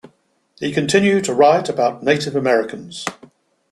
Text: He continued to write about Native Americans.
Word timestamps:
He 0.57 0.71
continued 0.71 1.25
to 1.25 1.33
write 1.35 1.69
about 1.69 2.01
Native 2.01 2.35
Americans. 2.35 3.05